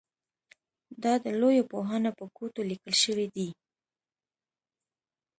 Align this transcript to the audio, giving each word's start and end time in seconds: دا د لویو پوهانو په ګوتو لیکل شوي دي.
دا 1.03 1.13
د 1.25 1.25
لویو 1.41 1.69
پوهانو 1.71 2.11
په 2.17 2.25
ګوتو 2.35 2.61
لیکل 2.69 2.93
شوي 3.03 3.27
دي. 3.35 3.49